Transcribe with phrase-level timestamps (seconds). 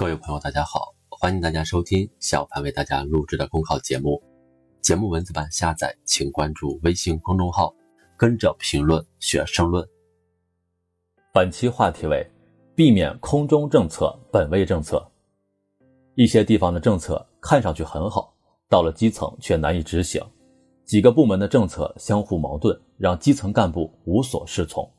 [0.00, 4.18] 各位朋友，大家好，欢迎大家收听小潘为大家录制的公考节目。
[4.80, 7.70] 节目文字版下载，请关注微信公众号
[8.16, 9.86] “跟着评论学申论”。
[11.34, 12.26] 本期话题为：
[12.74, 15.06] 避免空中政策、本位政策。
[16.14, 18.32] 一些地方的政策看上去很好，
[18.70, 20.18] 到了基层却难以执行。
[20.86, 24.90] 几个部门的政策相互矛盾，让基层干部无所适从。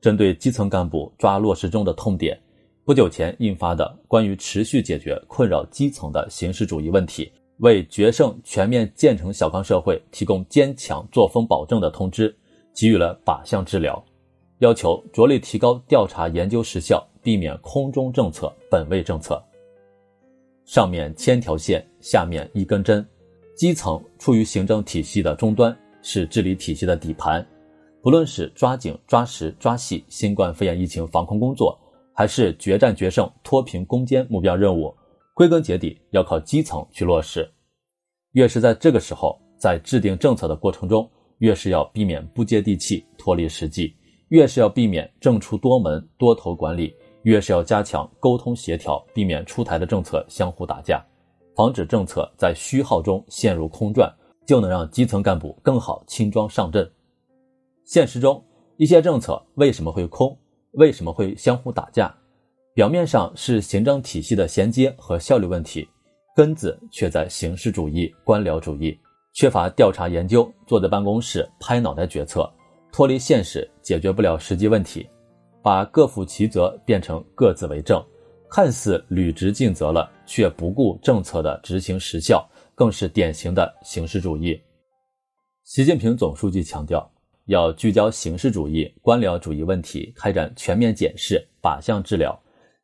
[0.00, 2.40] 针对基层干部抓落实中的痛点。
[2.88, 12.34] 不久前印发的关于持续解决困扰基层的形式主义问题，为决胜全面建成小康社会提供坚强作风保证的通知，
[12.72, 14.02] 给予了靶向治疗，
[14.60, 19.38] 要求着力提高调查研究实效，避免空中政策、本位政策。
[20.64, 23.06] 上面千条线，下面一根针，
[23.54, 27.46] 基层处于行政体系的终端，是治理体系的底盘，
[28.00, 31.78] 不论是抓紧抓实抓细新冠肺炎疫情防控工作。
[32.18, 34.92] 还是决战决胜、脱贫攻坚目标任务，
[35.34, 37.48] 归根结底要靠基层去落实。
[38.32, 43.94] 越是在这个时候，在制定政策的过程中，越是要避免不接地气、脱离实际；
[44.30, 46.92] 越是要避免政出多门、多头管理；
[47.22, 51.00] 越是要加强沟通协调，避免出台的政策相互打架，
[51.54, 54.12] 防止政策在虚耗中陷入空转，
[54.44, 56.90] 就能让基层干部更好轻装上阵。
[57.84, 58.44] 现实中，
[58.76, 60.36] 一些政策为什么会空？
[60.72, 62.14] 为什么会相互打架？
[62.78, 65.84] 表面上是行政体系的衔接和效率问题，
[66.36, 68.96] 根子却在形式主义、官僚主义，
[69.34, 72.48] 缺乏调查研究，坐在办公室拍脑袋决策，
[72.92, 75.04] 脱离现实，解决不了实际问题，
[75.60, 78.00] 把各负其责变成各自为政，
[78.48, 84.56] 看似履职尽责了，却不顾政策的执行实效，更是典型的形式主义。
[85.64, 87.10] 习近平总书记强调。
[87.46, 92.38] 要聚焦形式主义、官僚主义问题，开展全面检视、靶向治疗，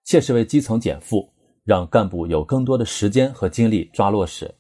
[0.05, 1.29] 切实为基层减负，
[1.65, 4.55] 让干部有更多的时间和精力抓落实。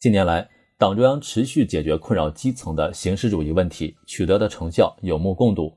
[0.00, 5.72] 近年来，党中央持续解决困扰基层的形式主义问题，取得的成效有目共睹，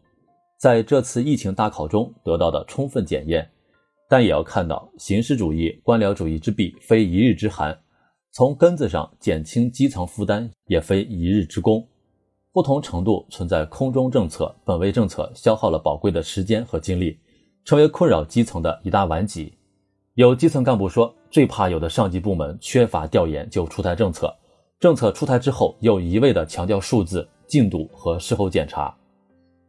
[0.60, 3.48] 在这次疫情大考中得到的充分检验。
[4.10, 7.78] 但也要看到，形式主义、官僚主义之弊非一日之寒，
[8.32, 11.88] 从根子上减轻基层负担也非一日之功。
[12.52, 17.20] 不同程度存在空中政策、本位政策，消耗了宝贵的时间和精力，
[17.68, 19.54] 成为困扰基层的一大顽疾。
[20.14, 24.34] 有基层干部说，最怕有的上级部门缺乏调研就出台政策，
[24.80, 28.96] 政策出台之后又一味的强调数字、进度和事后检查。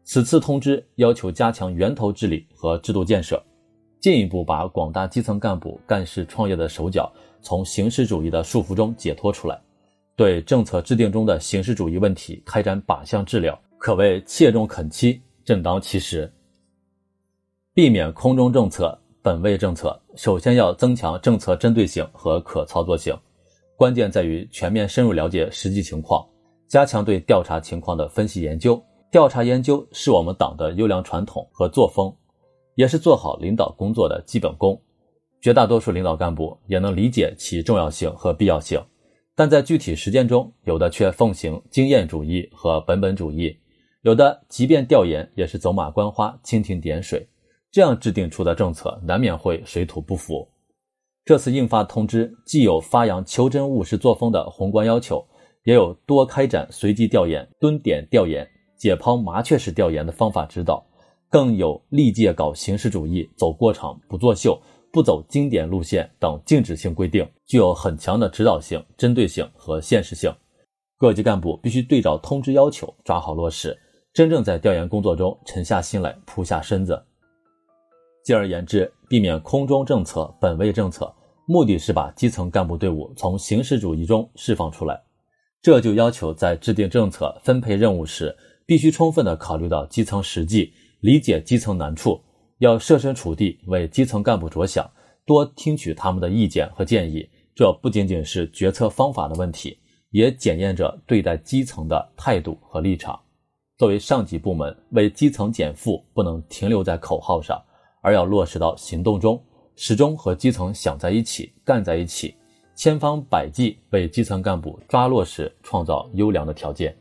[0.04, 3.42] 此次通知要求加强源头治理和制度建设，
[4.00, 9.60] 进一步把广大基层干部干事创业的手脚从形式主义的束缚中解脱出来。
[10.14, 16.32] 对政策制定中的形式主义问题开展靶向治疗，可谓切中肯期，正当其时。
[17.78, 23.16] 避免空中政策、本位政策，首先要增强政策针对性和可操作性，
[23.76, 26.26] 关键在于全面深入了解实际情况，
[26.66, 28.82] 加强对调查情况的分析研究。
[29.12, 32.12] 调查研究是我们党的优良传统和作风，
[32.74, 34.82] 也是做好领导工作的基本功。
[35.40, 38.82] 绝大多数领导干部也能理解其重要性和必要性。
[39.36, 43.56] 但在具体实践中，有的却奉行经验主义和本本主义，
[44.02, 47.24] 有的即便调研也是走马观花、蜻蜓点水，
[47.78, 50.48] 这样制定出的政策难免会水土不服。
[51.24, 55.24] 这次印发通知，既有发扬求真务实作风的宏观要求，
[55.62, 58.44] 也有多开展随机调研、蹲点调研、
[58.76, 60.84] 解剖麻雀式调研的方法指导，
[61.30, 64.60] 更有历届搞形式主义、走过场不作秀。
[64.90, 70.34] 不走经典路线等禁止性规定，具有很强的指导性、针对性和现实性。
[70.96, 73.78] 各级干部必须对照通知要求，抓好落实，
[74.12, 77.00] 真正在调研工作中沉下心来、扑下身子。
[78.24, 81.12] 进而言之，避免空中政策、本位政策，
[81.46, 85.00] 目的是把基层干部队伍从形式主义中释放出来。
[85.60, 88.36] 这就要求在制定政策、分配任务时，
[88.66, 92.20] 必须充分的考虑到基层实际，理解基层难处。
[92.58, 94.88] 要设身处地为基层干部着想，
[95.24, 97.28] 多听取他们的意见和建议。
[97.54, 99.78] 这不仅仅是决策方法的问题，
[100.10, 103.18] 也检验着对待基层的态度和立场。
[103.76, 107.60] 作为上级部门，为基层减负不能停留在口号上，
[108.00, 109.42] 而要落实到行动中，
[109.76, 112.34] 始终和基层想在一起、干在一起，
[112.74, 116.96] 千方百计为基层干部抓落实创造优良的条件。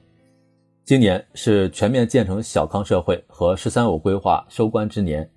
[0.85, 5.29] 今年是全面建成小康社会和“十三五”规划收官之年。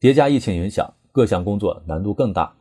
[0.00, 2.54] 叠加疫情影响，各项工作难度更大。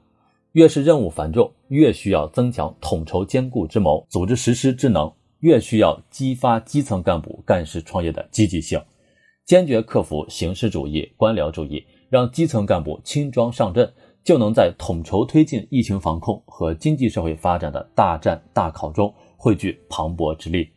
[0.51, 8.81] 越是任务繁重，越需要增强统筹兼顾之谋、组织实施之能，越需要激发基层干部干事创业的积极性，
[9.45, 13.93] 坚决克服形式主义、官僚主义，让基层干部轻装上阵，
[14.23, 20.69] 就能在统筹推进疫情防控和经济社会发展的大战大考中汇聚磅礴之力。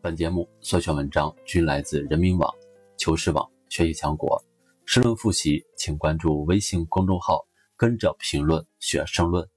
[0.00, 2.52] 本节目所选文章均来自人民网、
[2.96, 4.42] 求是网、学习强国。
[4.86, 7.42] 申论复习，请关注微信公众号
[7.74, 9.48] “跟着评论学申论”。